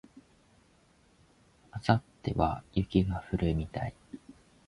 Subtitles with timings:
[1.87, 3.93] 明後日は雪が降るみたい